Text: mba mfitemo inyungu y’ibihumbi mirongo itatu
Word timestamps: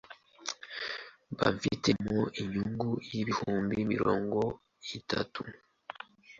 mba 1.33 1.47
mfitemo 1.55 2.19
inyungu 2.41 2.89
y’ibihumbi 3.11 3.77
mirongo 3.93 4.39
itatu 4.99 5.41